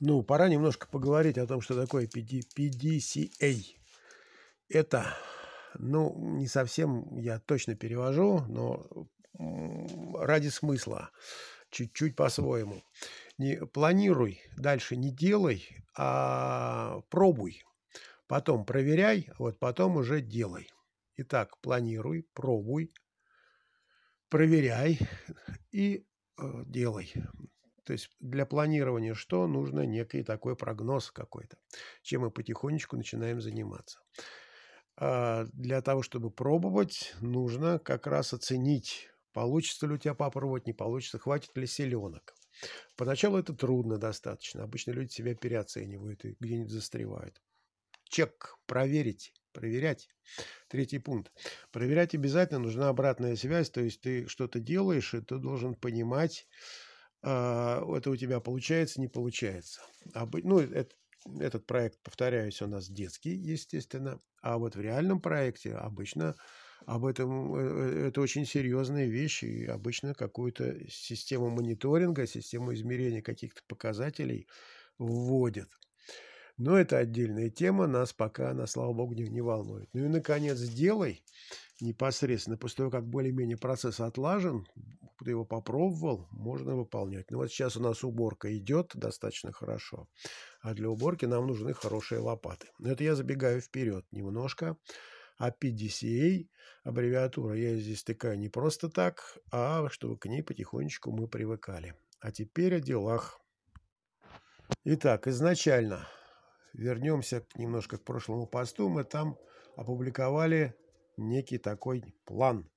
[0.00, 3.56] Ну, пора немножко поговорить о том, что такое PD, PDCA.
[4.68, 5.16] Это,
[5.78, 8.86] ну, не совсем я точно перевожу, но
[10.18, 11.10] ради смысла,
[11.70, 12.82] чуть-чуть по-своему.
[13.38, 15.66] Не планируй, дальше не делай,
[15.96, 17.64] а пробуй.
[18.26, 20.68] Потом проверяй, вот потом уже делай.
[21.16, 22.92] Итак, планируй, пробуй,
[24.28, 24.98] проверяй
[25.72, 26.06] и
[26.38, 27.12] э, делай.
[27.84, 31.56] То есть для планирования что нужно некий такой прогноз какой-то,
[32.02, 34.00] чем мы потихонечку начинаем заниматься.
[34.96, 40.72] А для того, чтобы пробовать, нужно как раз оценить, получится ли у тебя попробовать, не
[40.72, 42.34] получится, хватит ли селенок.
[42.96, 44.62] Поначалу это трудно достаточно.
[44.62, 47.42] Обычно люди себя переоценивают и где-нибудь застревают.
[48.04, 50.08] Чек, проверить, проверять.
[50.68, 51.32] Третий пункт.
[51.72, 56.46] Проверять обязательно нужна обратная связь, то есть ты что-то делаешь, и ты должен понимать,
[57.24, 59.80] это у тебя получается, не получается.
[60.42, 60.94] Ну, это,
[61.40, 66.36] этот проект, повторяюсь, у нас детский, естественно, а вот в реальном проекте обычно
[66.86, 73.62] об этом э, это очень серьезные вещи, и обычно какую-то систему мониторинга, систему измерения каких-то
[73.66, 74.46] показателей
[74.98, 75.70] вводят.
[76.56, 79.88] Но это отдельная тема, нас пока, она, слава богу, не, не волнует.
[79.92, 81.24] Ну и, наконец, сделай
[81.80, 84.66] непосредственно, после того, как более-менее процесс отлажен,
[85.24, 87.30] ты его попробовал, можно выполнять.
[87.30, 90.08] Ну вот сейчас у нас уборка идет достаточно хорошо,
[90.60, 92.68] а для уборки нам нужны хорошие лопаты.
[92.78, 94.76] Но это я забегаю вперед немножко.
[95.36, 96.48] А PDCA,
[96.84, 101.94] аббревиатура, я здесь стыкаю не просто так, а чтобы к ней потихонечку мы привыкали.
[102.20, 103.40] А теперь о делах.
[104.84, 106.06] Итак, изначально
[106.72, 108.88] вернемся немножко к прошлому посту.
[108.88, 109.36] Мы там
[109.76, 110.74] опубликовали
[111.16, 112.70] некий такой план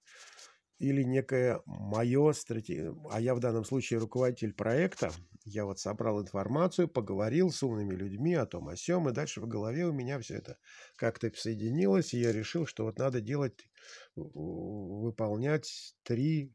[0.79, 5.11] или некое мое стратегия, а я в данном случае руководитель проекта,
[5.43, 9.47] я вот собрал информацию, поговорил с умными людьми о том, о сём, и дальше в
[9.47, 10.57] голове у меня все это
[10.95, 13.67] как-то соединилось, и я решил, что вот надо делать,
[14.15, 16.53] выполнять три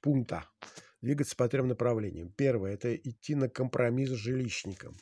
[0.00, 0.48] пункта,
[1.04, 2.30] двигаться по трем направлениям.
[2.30, 4.96] Первое– это идти на компромисс с жилищником.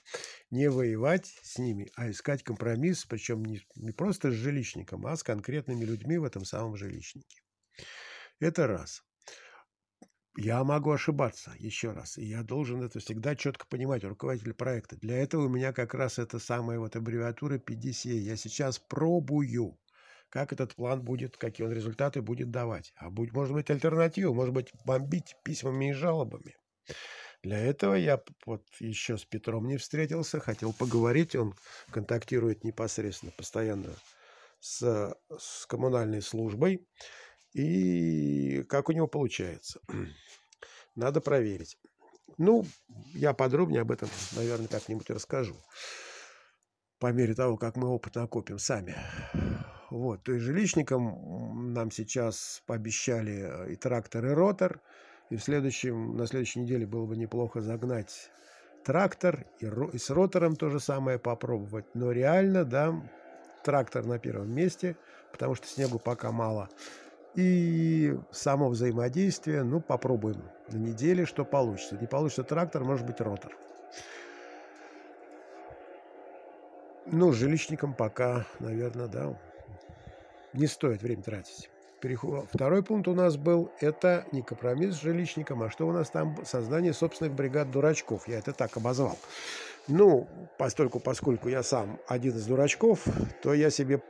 [0.51, 5.23] Не воевать с ними, а искать компромисс, причем не, не просто с жилищником, а с
[5.23, 7.41] конкретными людьми в этом самом жилищнике.
[8.41, 9.03] Это раз.
[10.37, 12.19] Я могу ошибаться, еще раз.
[12.19, 14.97] И я должен это всегда четко понимать, руководитель проекта.
[14.97, 18.15] Для этого у меня как раз это самая вот аббревиатура PDCA.
[18.15, 19.79] Я сейчас пробую,
[20.33, 22.95] как этот план будет, какие он результаты будет давать.
[22.97, 26.57] А будет, может быть, альтернатива, может быть, бомбить письмами и жалобами.
[27.43, 31.37] Для этого я вот еще с Петром не встретился, хотел поговорить.
[31.37, 31.55] Он
[31.91, 33.91] контактирует непосредственно, постоянно
[34.59, 36.89] с, с коммунальной службой.
[37.53, 39.81] И как у него получается.
[40.95, 41.77] Надо проверить.
[42.39, 42.65] Ну,
[43.13, 45.57] я подробнее об этом, наверное, как-нибудь расскажу.
[46.99, 48.97] По мере того, как мы опыт накопим сами.
[49.93, 54.81] Вот, то есть жилищникам нам сейчас пообещали и трактор, и ротор.
[55.29, 58.31] И в следующем, на следующей неделе было бы неплохо загнать
[58.85, 61.85] трактор и, и с ротором то же самое попробовать.
[61.93, 62.95] Но реально, да,
[63.65, 64.97] трактор на первом месте,
[65.31, 66.71] потому что снегу пока мало.
[67.35, 71.99] И само взаимодействие, ну, попробуем на неделе, что получится.
[72.01, 73.55] Не получится трактор, может быть, ротор.
[77.05, 79.39] Ну, жилищникам пока, наверное, да,
[80.53, 81.71] не стоит время тратить.
[82.53, 86.37] Второй пункт у нас был, это не компромисс с жилищником, а что у нас там?
[86.45, 88.27] Создание собственных бригад дурачков.
[88.27, 89.17] Я это так обозвал.
[89.87, 93.07] Ну, постольку, поскольку я сам один из дурачков,
[93.41, 94.03] то я себе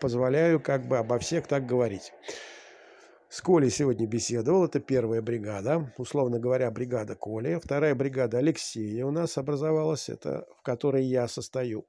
[0.00, 2.12] позволяю как бы обо всех так говорить.
[3.28, 4.66] С Колей сегодня беседовал.
[4.66, 7.58] Это первая бригада, условно говоря, бригада Коли.
[7.62, 11.86] Вторая бригада Алексея у нас образовалась, это в которой я состою.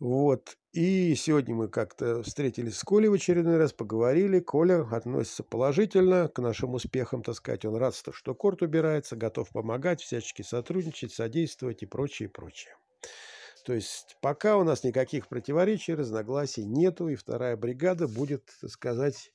[0.00, 0.56] Вот.
[0.72, 4.40] И сегодня мы как-то встретились с Колей в очередной раз, поговорили.
[4.40, 7.66] Коля относится положительно к нашим успехам, так сказать.
[7.66, 12.74] Он рад, что корт убирается, готов помогать, всячески сотрудничать, содействовать и прочее, прочее.
[13.66, 19.32] То есть пока у нас никаких противоречий, разногласий нету, и вторая бригада будет, так сказать,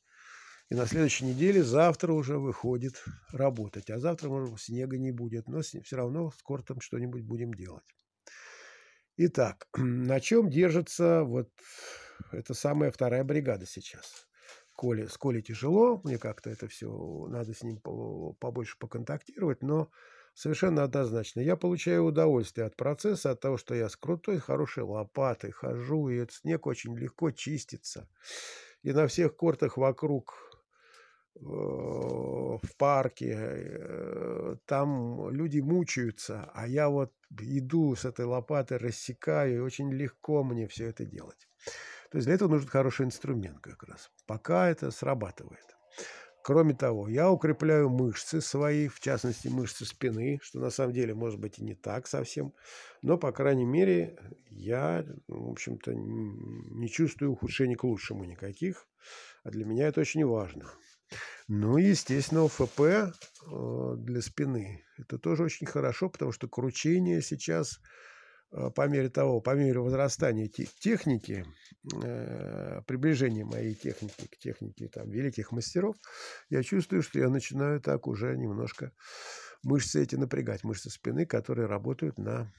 [0.71, 3.91] и на следующей неделе завтра уже выходит работать.
[3.91, 7.85] А завтра, может, снега не будет, но все равно с кортом что-нибудь будем делать.
[9.17, 11.49] Итак, на чем держится вот
[12.31, 14.27] эта самая вторая бригада сейчас?
[14.75, 16.89] Коле, с Колей тяжело, мне как-то это все,
[17.29, 19.89] надо с ним побольше поконтактировать, но
[20.33, 21.39] совершенно однозначно.
[21.39, 26.17] Я получаю удовольствие от процесса, от того, что я с крутой, хорошей лопатой хожу, и
[26.17, 28.09] этот снег очень легко чистится.
[28.83, 30.55] И на всех кортах вокруг
[31.35, 37.11] в парке, э, там люди мучаются, а я вот
[37.41, 41.47] иду с этой лопатой, рассекаю, и очень легко мне все это делать.
[42.11, 44.11] То есть для этого нужен хороший инструмент как раз.
[44.25, 45.75] Пока это срабатывает.
[46.43, 51.39] Кроме того, я укрепляю мышцы свои, в частности мышцы спины, что на самом деле может
[51.39, 52.53] быть и не так совсем,
[53.01, 54.19] но, по крайней мере,
[54.51, 58.87] я, в общем-то, не чувствую ухудшений к лучшему никаких,
[59.43, 60.71] а для меня это очень важно.
[61.47, 64.83] Ну естественно, ОФП э, для спины.
[64.97, 67.79] Это тоже очень хорошо, потому что кручение сейчас
[68.55, 71.45] Э, по мере того, по мере возрастания техники,
[72.03, 75.95] э, приближения моей техники к технике там, великих мастеров,
[76.49, 78.91] я чувствую, что я начинаю так уже немножко
[79.63, 82.53] мышцы эти напрягать, мышцы спины, которые работают на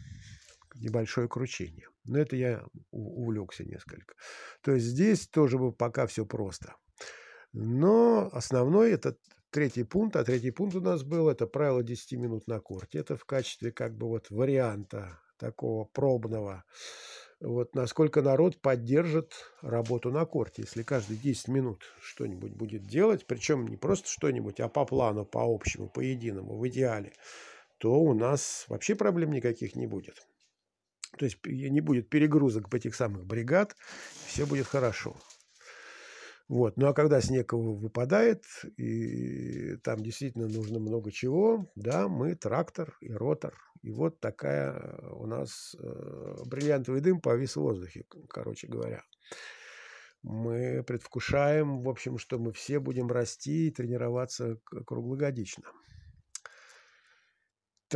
[0.75, 1.89] небольшое кручение.
[2.05, 4.15] Но это я увлекся несколько.
[4.61, 6.75] То есть здесь тоже пока все просто.
[7.59, 9.17] Но основной это
[9.51, 12.99] третий пункт, а третий пункт у нас был, это правило 10 минут на корте.
[12.99, 16.65] Это в качестве как бы вот варианта такого пробного,
[17.41, 19.33] вот насколько народ поддержит
[19.63, 20.63] работу на корте.
[20.63, 25.43] Если каждые 10 минут что-нибудь будет делать, причем не просто что-нибудь, а по плану, по
[25.43, 27.15] общему, по единому, в идеале,
[27.79, 30.27] то у нас вообще проблем никаких не будет.
[31.17, 33.75] То есть не будет перегрузок по этих самых бригад,
[34.27, 35.17] все будет хорошо.
[36.49, 36.77] Вот.
[36.77, 38.45] Ну а когда снег выпадает,
[38.77, 43.55] и там действительно нужно много чего, да, мы трактор и ротор.
[43.83, 49.03] И вот такая у нас э, бриллиантовый дым повис в воздухе, короче говоря.
[50.23, 55.65] Мы предвкушаем, в общем, что мы все будем расти и тренироваться круглогодично.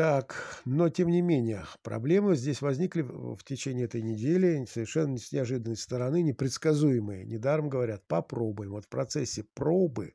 [0.01, 5.77] Так, но тем не менее, проблемы здесь возникли в течение этой недели, совершенно с неожиданной
[5.77, 7.27] стороны, непредсказуемые.
[7.27, 8.71] Недаром говорят, попробуем.
[8.71, 10.15] Вот в процессе пробы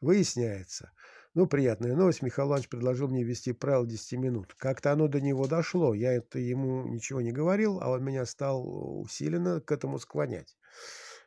[0.00, 0.92] выясняется.
[1.34, 2.22] Ну, приятная новость.
[2.22, 4.54] Михаил Иванович предложил мне ввести правило 10 минут.
[4.56, 5.94] Как-то оно до него дошло.
[5.94, 8.62] Я это ему ничего не говорил, а он меня стал
[9.00, 10.56] усиленно к этому склонять.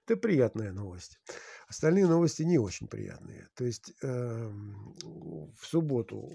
[0.05, 1.19] Это приятная новость.
[1.67, 3.49] Остальные новости не очень приятные.
[3.53, 4.51] То есть э,
[5.59, 6.29] в субботу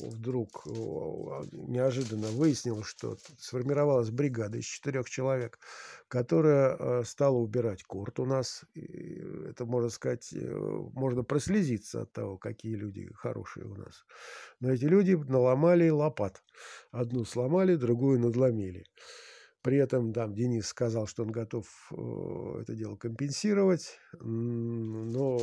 [0.00, 5.58] вдруг неожиданно выяснилось, что сформировалась бригада из четырех человек,
[6.08, 8.64] которая э, стала убирать корт у нас.
[8.72, 10.48] И это, можно сказать, э,
[10.94, 14.06] можно прослезиться от того, какие люди хорошие у нас.
[14.60, 16.42] Но эти люди наломали лопат.
[16.90, 18.86] Одну сломали, другую надломили.
[19.64, 25.38] При этом там Денис сказал, что он готов э, это дело компенсировать, но,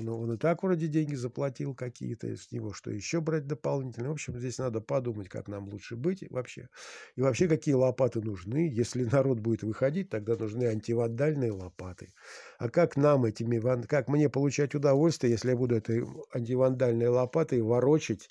[0.00, 4.08] но он и так вроде деньги заплатил какие-то, с него что еще брать дополнительно.
[4.08, 6.68] В общем, здесь надо подумать, как нам лучше быть вообще.
[7.14, 8.68] И вообще, какие лопаты нужны.
[8.68, 12.12] Если народ будет выходить, тогда нужны антивандальные лопаты.
[12.58, 16.04] А как нам этими, как мне получать удовольствие, если я буду этой
[16.34, 18.28] антивандальной лопатой ворочать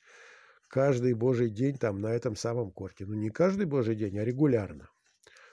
[0.69, 3.05] каждый божий день там на этом самом корте.
[3.05, 4.89] Ну, не каждый божий день, а регулярно.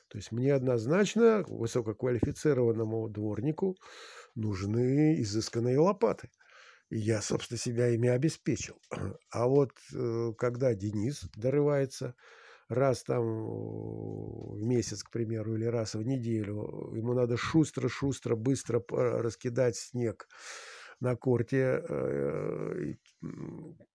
[0.09, 3.77] То есть мне однозначно, высококвалифицированному дворнику,
[4.37, 6.31] нужны изысканные лопаты.
[6.91, 8.77] И я, собственно, себя ими обеспечил.
[9.31, 12.15] А вот э, когда Денис дорывается
[12.69, 19.77] раз там в месяц, к примеру, или раз в неделю, ему надо шустро-шустро, быстро раскидать
[19.77, 20.29] снег
[21.01, 22.95] на корте, э,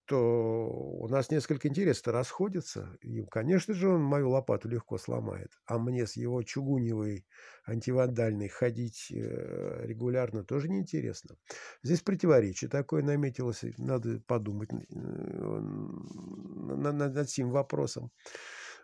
[0.05, 2.97] то у нас несколько интересов расходятся.
[3.01, 5.51] И, конечно же, он мою лопату легко сломает.
[5.65, 7.25] А мне с его чугуневой
[7.65, 11.37] антивандальной ходить э, регулярно тоже неинтересно.
[11.81, 13.63] Здесь противоречие такое наметилось.
[13.77, 18.11] Надо подумать э, над, этим вопросом.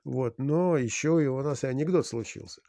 [0.08, 0.40] Вот.
[0.40, 2.62] Но еще и у нас и анекдот случился.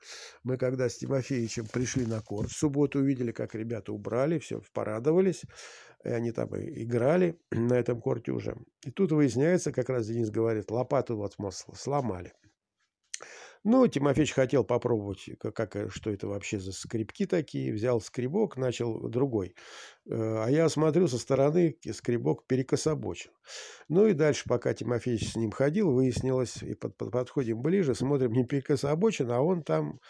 [0.43, 5.45] Мы когда с Тимофеевичем пришли на корт, в субботу увидели, как ребята убрали, все, порадовались.
[6.05, 8.57] И они там играли на этом корте уже.
[8.85, 11.37] И тут выясняется, как раз Денис говорит, лопату вот
[11.75, 12.33] сломали.
[13.65, 17.73] Ну, Тимофеевич хотел попробовать, как, как, что это вообще за скребки такие.
[17.73, 19.55] Взял скребок, начал другой.
[20.07, 23.31] Э, а я смотрю со стороны, скребок перекособочен.
[23.89, 28.33] Ну и дальше, пока Тимофеевич с ним ходил, выяснилось, и под, под, подходим ближе, смотрим,
[28.33, 30.01] не перекособочен, а он там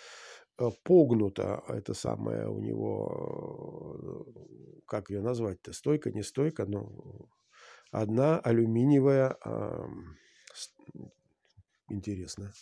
[0.58, 7.28] э, погнуто, это самое у него, э, как ее назвать-то, стойка, не стойка, но
[7.90, 9.36] одна алюминиевая,
[11.88, 12.52] интересно.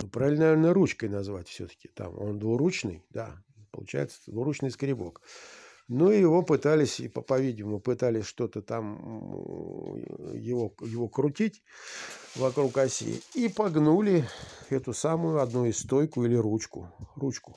[0.00, 1.88] Ну, правильно, наверное, ручкой назвать все-таки.
[1.88, 5.20] Там он двуручный, да, получается двуручный скребок.
[5.88, 8.96] Ну, и его пытались, по-видимому, пытались что-то там
[10.34, 11.62] его, его крутить
[12.36, 13.22] вокруг оси.
[13.34, 14.28] И погнули
[14.68, 16.92] эту самую одну из стойку или ручку.
[17.16, 17.56] ручку.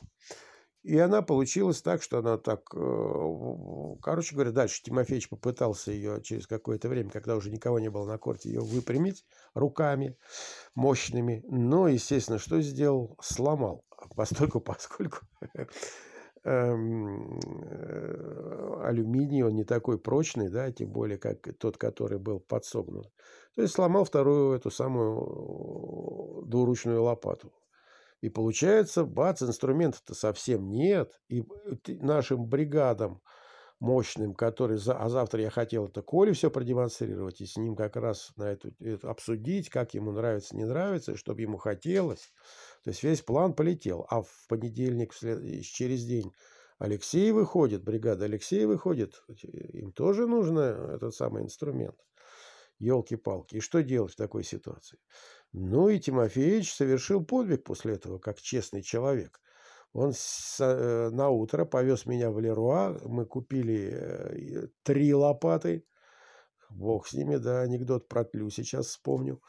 [0.84, 2.74] И она получилась так, что она так...
[2.74, 8.06] Э, короче говоря, дальше Тимофеевич попытался ее через какое-то время, когда уже никого не было
[8.06, 9.24] на корте, ее выпрямить
[9.54, 10.18] руками
[10.74, 11.44] мощными.
[11.48, 13.16] Но, естественно, что сделал?
[13.22, 13.86] Сломал.
[14.16, 15.20] Постольку, поскольку
[16.44, 23.12] эм, э, алюминий, он не такой прочный, да, тем более, как тот, который был подсогнут.
[23.56, 27.54] То есть сломал вторую эту самую двуручную лопату.
[28.22, 31.20] И получается, бац, инструментов-то совсем нет.
[31.28, 31.44] И
[31.88, 33.22] нашим бригадам
[33.80, 34.78] мощным, который...
[34.78, 34.96] За...
[34.98, 38.72] А завтра я хотел это Коле все продемонстрировать и с ним как раз на эту,
[38.80, 42.32] это обсудить, как ему нравится, не нравится, чтобы ему хотелось.
[42.84, 44.06] То есть весь план полетел.
[44.10, 45.64] А в понедельник, вслед...
[45.64, 46.32] через день
[46.78, 51.98] Алексей выходит, бригада Алексей выходит, им тоже нужен этот самый инструмент.
[52.78, 53.58] Елки-палки.
[53.58, 54.98] И что делать в такой ситуации?
[55.54, 59.42] Ну и Тимофеевич совершил подвиг после этого, как честный человек.
[59.94, 62.98] Он с, э, на утро повез меня в Леруа.
[63.04, 65.86] Мы купили э, три лопаты.
[66.70, 69.42] Бог с ними, да, анекдот про тлю сейчас вспомню.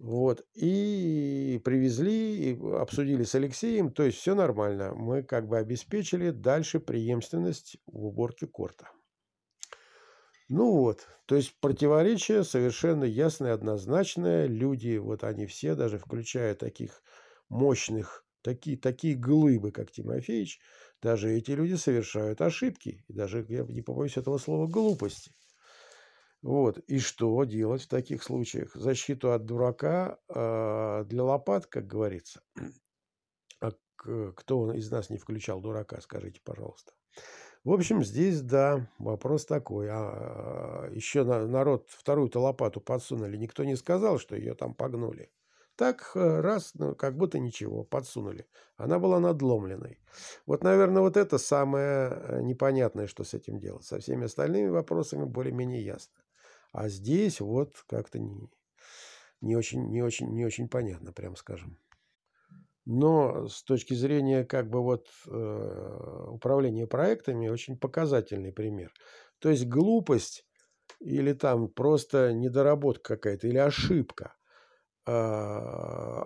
[0.00, 0.44] Вот.
[0.54, 3.92] И привезли, и обсудили с Алексеем.
[3.92, 4.92] То есть все нормально.
[4.94, 8.90] Мы как бы обеспечили дальше преемственность в уборке корта.
[10.48, 14.46] Ну вот, то есть противоречие совершенно ясное, однозначное.
[14.46, 17.02] Люди, вот они все, даже включая таких
[17.50, 20.60] мощных, такие, такие глыбы, как Тимофеевич,
[21.02, 23.04] даже эти люди совершают ошибки.
[23.08, 25.32] И даже, я не побоюсь этого слова, глупости.
[26.40, 26.78] Вот.
[26.78, 28.74] И что делать в таких случаях?
[28.74, 32.42] Защиту от дурака э, для лопат, как говорится.
[33.60, 33.72] А
[34.36, 36.92] кто из нас не включал дурака, скажите, пожалуйста.
[37.68, 39.88] В общем, здесь, да, вопрос такой.
[39.90, 43.36] А, еще народ вторую-то лопату подсунули.
[43.36, 45.30] Никто не сказал, что ее там погнули.
[45.76, 48.46] Так э, раз, ну, как будто ничего, подсунули.
[48.78, 50.00] Она была надломленной.
[50.46, 53.84] Вот, наверное, вот это самое э, непонятное, что с этим делать.
[53.84, 56.14] Со всеми остальными вопросами более-менее ясно.
[56.72, 58.48] А здесь вот как-то не,
[59.42, 61.76] не, очень, не, очень, не очень понятно, прям скажем.
[62.90, 68.90] Но с точки зрения как бы вот э, управления проектами очень показательный пример.
[69.40, 70.46] То есть глупость
[70.98, 74.36] или там просто недоработка какая-то или ошибка
[75.06, 75.12] э,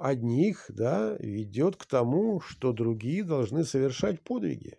[0.02, 4.78] одних да, ведет к тому, что другие должны совершать подвиги.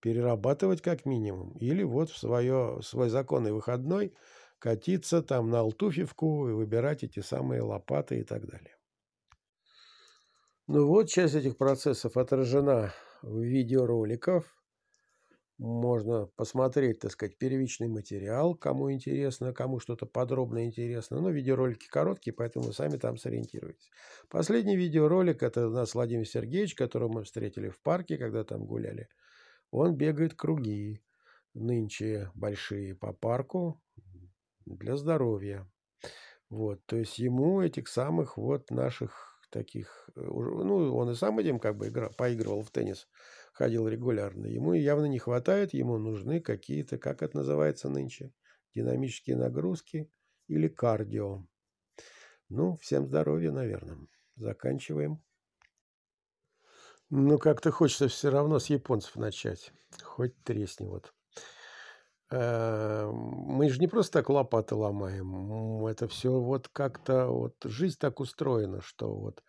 [0.00, 1.50] Перерабатывать как минимум.
[1.58, 4.14] Или вот в свое, свой законный выходной
[4.60, 8.76] катиться там на Алтуфьевку и выбирать эти самые лопаты и так далее.
[10.72, 14.44] Ну вот, часть этих процессов отражена в видеороликах.
[15.58, 21.20] Можно посмотреть, так сказать, первичный материал, кому интересно, кому что-то подробно интересно.
[21.20, 23.90] Но видеоролики короткие, поэтому вы сами там сориентируетесь.
[24.28, 29.08] Последний видеоролик– это у нас Владимир Сергеевич, которого мы встретили в парке, когда там гуляли.
[29.72, 31.02] Он бегает круги,
[31.52, 33.82] нынче большие по парку
[34.66, 35.68] для здоровья.
[36.48, 41.58] Вот, то есть ему этих самых вот наших таких, э, ну, он и сам этим
[41.58, 43.08] как бы играл, поигрывал в теннис,
[43.52, 44.46] ходил регулярно.
[44.46, 48.32] Ему явно не хватает, ему нужны какие-то, как это называется нынче,
[48.74, 50.10] динамические нагрузки
[50.46, 51.46] или кардио.
[52.48, 53.98] Ну, всем здоровья, наверное.
[54.36, 55.22] Заканчиваем.
[57.10, 59.72] Ну, как-то хочется все равно с японцев начать.
[60.02, 61.12] Хоть тресни вот.
[62.30, 65.86] Э, мы же не просто так лопаты ломаем.
[65.86, 69.42] Это все вот как-то вот жизнь так устроена, что вот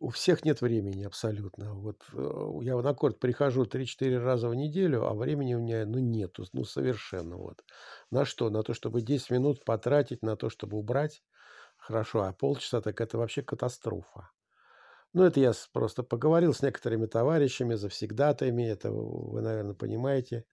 [0.00, 1.74] у всех нет времени абсолютно.
[1.74, 5.98] Вот э, я на корт прихожу 3-4 раза в неделю, а времени у меня ну
[5.98, 7.64] нету, ну совершенно вот.
[8.10, 8.50] На что?
[8.50, 11.22] На то, чтобы 10 минут потратить на то, чтобы убрать.
[11.76, 14.30] Хорошо, а полчаса так это вообще катастрофа.
[15.14, 20.46] Ну, это я просто поговорил с некоторыми товарищами, завсегдатаями, это вы, наверное, понимаете.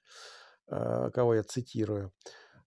[0.70, 2.14] А, кого я цитирую.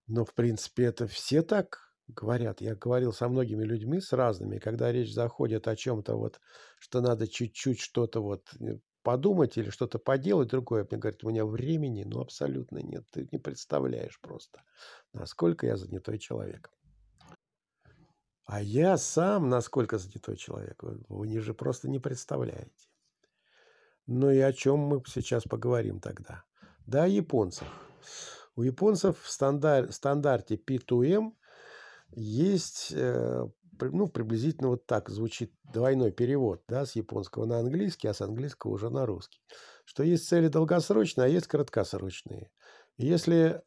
[0.06, 2.60] Но, в принципе, это все так говорят.
[2.60, 6.40] Я говорил со многими людьми, с разными, когда речь заходит о чем-то вот,
[6.78, 10.86] что надо чуть-чуть что-то вот э, подумать или что-то поделать другое.
[10.90, 13.04] Мне говорят, у меня времени, ну, абсолютно нет.
[13.10, 14.62] Ты не представляешь просто,
[15.12, 16.70] насколько я занятой человек.
[18.44, 22.88] А я сам насколько занятой человек, вы не же просто не представляете.
[24.06, 26.42] Ну и о чем мы сейчас поговорим тогда?
[26.86, 27.68] Да, о японцах.
[28.56, 31.32] У японцев в стандар, стандарте P2M
[32.14, 33.46] есть э,
[33.80, 38.72] ну, приблизительно вот так звучит двойной перевод да, с японского на английский, а с английского
[38.72, 39.40] уже на русский.
[39.84, 42.50] Что есть цели долгосрочные, а есть краткосрочные.
[42.98, 43.62] Если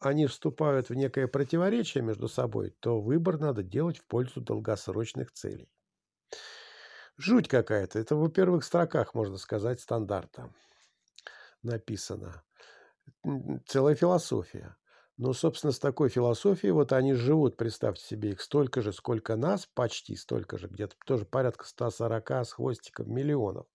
[0.00, 5.68] они вступают в некое противоречие между собой, то выбор надо делать в пользу долгосрочных целей.
[7.16, 7.98] Жуть какая-то.
[7.98, 10.54] Это в первых строках, можно сказать, стандарта.
[11.62, 12.44] написано.
[13.66, 14.76] Целая философия.
[15.16, 19.66] Ну, собственно, с такой философией вот они живут, представьте себе, их столько же, сколько нас,
[19.66, 23.66] почти столько же, где-то тоже порядка 140 с хвостиком миллионов.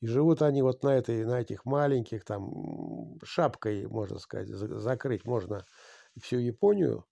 [0.00, 5.64] И живут они вот на, этой, на этих маленьких, там, шапкой, можно сказать, закрыть можно
[6.20, 7.06] всю Японию,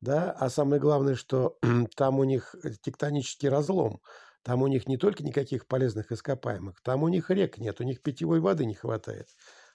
[0.00, 1.58] да, а самое главное, что
[1.96, 4.00] там у них тектонический разлом,
[4.42, 8.02] там у них не только никаких полезных ископаемых, там у них рек нет, у них
[8.02, 9.28] питьевой воды не хватает.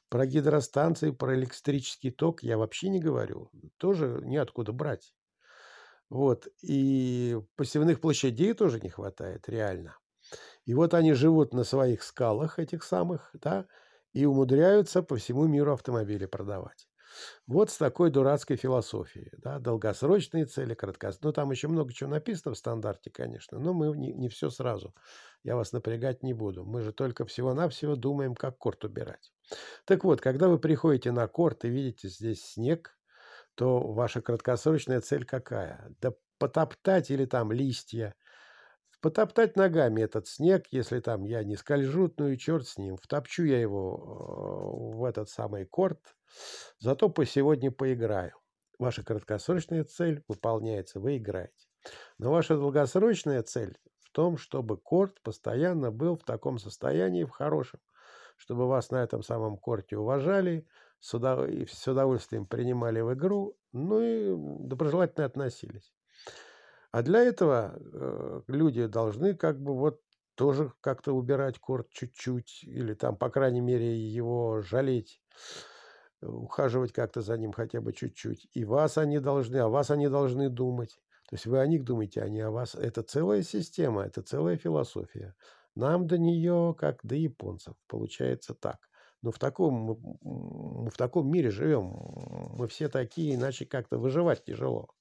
[0.10, 3.50] Про гидростанции, про электрический ток я вообще не говорю.
[3.78, 5.14] Тоже неоткуда брать.
[6.10, 6.48] Вот.
[6.62, 9.98] И посевных площадей тоже не хватает, реально.
[10.66, 13.68] И вот они живут на своих скалах этих самых, да,
[14.14, 16.88] и умудряются по всему миру автомобили продавать.
[17.48, 19.32] Вот с такой дурацкой философией.
[19.38, 21.30] Да, долгосрочные цели, краткосрочные.
[21.30, 24.94] Ну, там еще много чего написано в стандарте, конечно, но мы не, не все сразу.
[25.44, 26.66] Я вас напрягать не буду.
[26.66, 29.32] Мы же только всего-навсего думаем, как корт убирать.
[29.86, 32.98] Так вот, когда вы приходите на корт и видите здесь снег,
[33.56, 35.96] то ваша краткосрочная цель какая?
[36.02, 38.16] Да потоптать или там листья,
[39.02, 43.44] потоптать ногами этот снег, если там я не скольжу, ну и черт с ним, втопчу
[43.44, 46.00] я его э, в этот самый корт,
[46.80, 48.34] зато по сегодня поиграю.
[48.80, 51.68] Ваша краткосрочная цель выполняется, вы играете.
[52.18, 57.80] Но ваша долгосрочная цель в том, чтобы корт постоянно был в таком состоянии, в хорошем,
[58.38, 60.68] чтобы вас на этом самом корте уважали,
[61.00, 61.14] с,
[61.88, 65.95] удовольствием принимали в игру, ну и доброжелательно относились.
[66.96, 70.00] А для этого э, люди должны как бы вот
[70.36, 75.22] тоже как-то убирать корт чуть-чуть, или там, по крайней мере, его жалеть,
[76.22, 78.48] ухаживать как-то за ним хотя бы чуть-чуть.
[78.54, 80.98] И вас они должны, а вас они должны думать.
[81.28, 82.76] То есть вы о них думаете, а не о вас.
[82.76, 85.36] Это целая система, это целая философия.
[85.76, 88.78] Нам до нее, как до японцев, получается так.
[89.22, 91.94] Но в таком, мы в таком мире живем.
[92.58, 94.92] Мы все такие, иначе как-то выживать тяжело.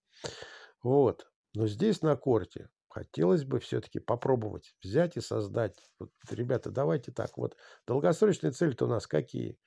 [0.83, 1.29] Вот.
[1.55, 5.77] Но здесь, на корте, хотелось бы все-таки попробовать взять и создать.
[5.99, 7.37] Вот, ребята, давайте так.
[7.37, 9.59] Вот долгосрочные цели-то у нас какие?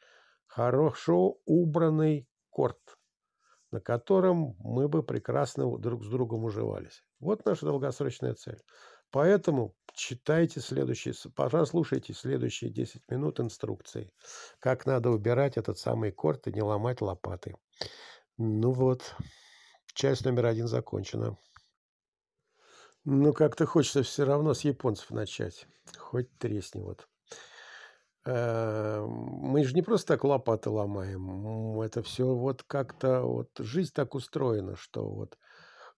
[0.48, 2.80] Хорошо убранный корт,
[3.72, 7.04] на котором мы бы прекрасно друг с другом уживались.
[7.20, 8.62] Вот наша долгосрочная цель.
[9.12, 14.12] Поэтому читайте следующие, прослушайте следующие 10 минут инструкции,
[14.60, 17.56] как надо убирать этот самый корт и не ломать лопаты.
[18.38, 19.16] Ну вот,
[19.94, 21.38] часть номер один закончена.
[23.10, 25.66] Ну, как-то хочется все равно с японцев начать.
[25.98, 27.08] Хоть тресни вот.
[28.26, 31.80] Э, мы же не просто так лопаты ломаем.
[31.80, 35.38] Это все вот как-то вот жизнь так устроена, что вот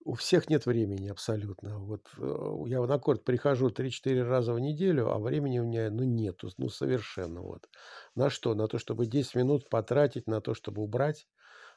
[0.05, 1.79] у всех нет времени абсолютно.
[1.79, 6.03] Вот э, я на корт прихожу 3-4 раза в неделю, а времени у меня ну
[6.03, 7.67] нету, ну совершенно вот.
[8.13, 8.53] На что?
[8.53, 11.27] На то, чтобы 10 минут потратить на то, чтобы убрать.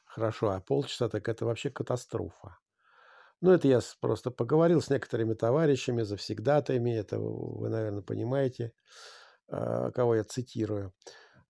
[0.04, 2.58] Хорошо, а полчаса так это вообще катастрофа.
[3.42, 8.72] Ну, это я просто поговорил с некоторыми товарищами, завсегдатаями, это вы, наверное, понимаете,
[9.48, 10.94] а, кого я цитирую.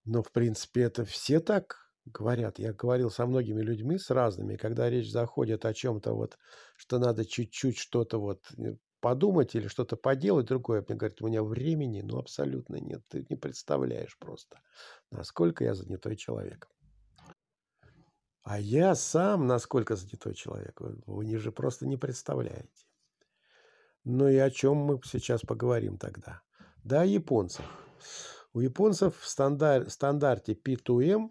[0.07, 2.59] Но, в принципе, это все так говорят.
[2.59, 6.39] Я говорил со многими людьми, с разными, когда речь заходит о чем-то вот,
[6.77, 10.85] что надо чуть-чуть что-то вот э, подумать или что-то поделать другое.
[10.89, 13.03] Мне говорят, у меня времени, ну, абсолютно нет.
[13.09, 14.61] Ты не представляешь просто,
[15.11, 16.69] насколько я занятой человек.
[18.43, 22.87] А я сам, насколько занятой человек, вы не же просто не представляете.
[24.05, 26.43] Ну и о чем мы сейчас поговорим тогда?
[26.83, 27.65] Да, о японцах.
[28.53, 31.31] У японцев в стандар, стандарте P2M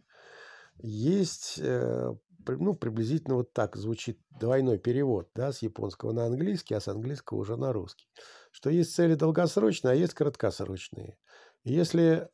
[0.78, 2.16] есть, э,
[2.48, 7.40] ну, приблизительно вот так звучит двойной перевод, да, с японского на английский, а с английского
[7.40, 8.08] уже на русский.
[8.52, 11.18] Что есть цели долгосрочные, а есть краткосрочные.
[11.64, 12.30] если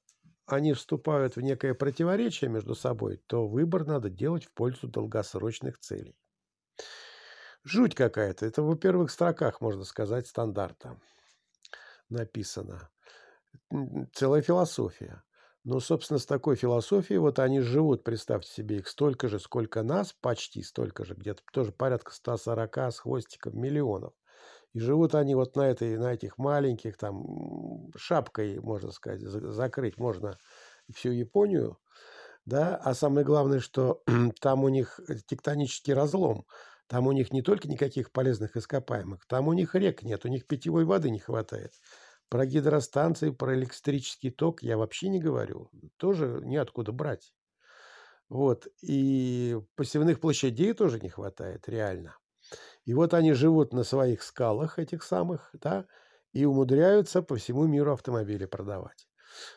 [0.51, 6.17] они вступают в некое противоречие между собой, то выбор надо делать в пользу долгосрочных целей.
[7.63, 8.45] Жуть какая-то.
[8.45, 10.99] Это в первых строках, можно сказать, стандарта
[12.10, 12.89] написано.
[14.13, 15.23] Целая философия.
[15.63, 20.13] Но, собственно, с такой философией вот они живут, представьте себе, их столько же, сколько нас,
[20.13, 24.13] почти столько же, где-то тоже порядка 140 с хвостиком миллионов.
[24.77, 30.37] И живут они вот на, этой, на этих маленьких, там, шапкой, можно сказать, закрыть можно
[30.93, 31.79] всю Японию,
[32.45, 34.03] да, а самое главное, что
[34.39, 36.45] там у них тектонический разлом,
[36.87, 40.45] там у них не только никаких полезных ископаемых, там у них рек нет, у них
[40.45, 41.73] питьевой воды не хватает.
[42.29, 47.33] Про гидростанции, про электрический ток я вообще не говорю, тоже неоткуда брать.
[48.29, 52.17] Вот, и посевных площадей тоже не хватает, реально.
[52.88, 55.86] И вот они живут на своих скалах этих самых, да,
[56.32, 59.10] и умудряются по всему миру автомобили продавать.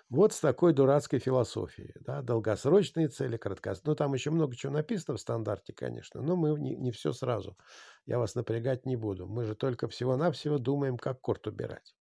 [0.08, 1.94] Вот с такой дурацкой философией.
[2.00, 2.22] Да?
[2.22, 3.92] Долгосрочные цели, краткосрочные.
[3.92, 7.56] Ну, там еще много чего написано в стандарте, конечно, но мы не, не все сразу.
[8.04, 9.28] Я вас напрягать не буду.
[9.28, 11.94] Мы же только всего-навсего думаем, как корт убирать.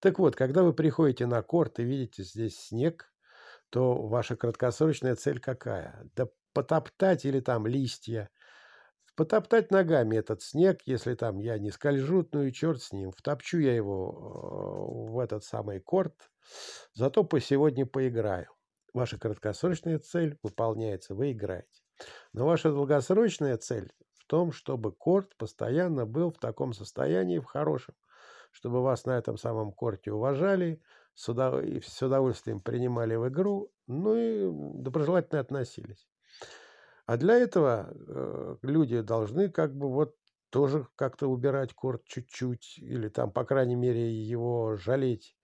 [0.00, 3.12] Так вот, когда вы приходите на корт и видите здесь снег,
[3.70, 6.10] то ваша краткосрочная цель какая?
[6.16, 8.30] Да потоптать или там листья,
[9.14, 13.58] потоптать ногами этот снег, если там я не скольжу, ну и черт с ним, втопчу
[13.58, 16.30] я его э, в этот самый корт,
[16.94, 18.48] зато по сегодня поиграю.
[18.92, 21.82] Ваша краткосрочная цель выполняется, вы играете.
[22.32, 27.94] Но ваша долгосрочная цель в том, чтобы корт постоянно был в таком состоянии, в хорошем,
[28.50, 30.82] чтобы вас на этом самом корте уважали,
[31.14, 34.48] с удовольствием принимали в игру, ну и
[34.82, 36.06] доброжелательно относились.
[37.06, 40.14] А для этого э, люди должны как бы вот
[40.50, 45.36] тоже как-то убирать корт чуть-чуть, или там, по крайней мере, его жалеть,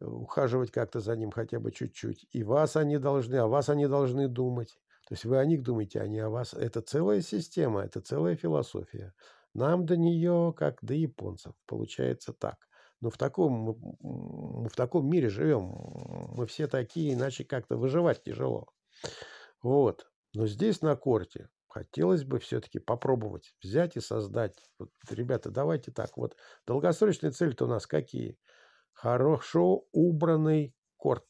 [0.00, 2.26] ухаживать как-то за ним хотя бы чуть-чуть.
[2.32, 4.78] И вас они должны, о вас они должны думать.
[5.08, 6.54] То есть вы о них думаете, а не о вас.
[6.54, 9.12] Это целая система, это целая философия.
[9.54, 12.56] Нам до нее, как до японцев, получается так.
[13.00, 15.74] Но в таком, мы в таком мире живем.
[16.36, 18.68] Мы все такие, иначе как-то выживать тяжело.
[19.62, 20.06] Вот.
[20.36, 24.54] Но здесь на корте хотелось бы все-таки попробовать взять и создать.
[24.78, 26.18] Вот, ребята, давайте так.
[26.18, 28.38] Вот долгосрочные цели-то у нас какие?
[28.92, 31.24] Хорошо убранный корт,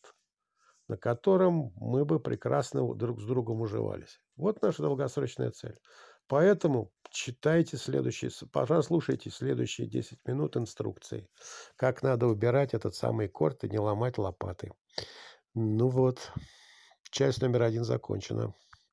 [0.89, 4.21] на котором мы бы прекрасно друг с другом уживались.
[4.35, 5.79] Вот наша долгосрочная цель.
[6.27, 11.29] Поэтому читайте следующие, пожалуйста, слушайте следующие 10 минут инструкции,
[11.77, 14.73] как надо убирать этот самый корт и не ломать лопаты.
[15.55, 16.33] Ну вот,
[17.13, 18.53] часть номер один закончена.